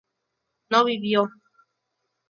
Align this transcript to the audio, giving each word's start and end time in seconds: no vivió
no 0.71 0.83
vivió 0.83 1.29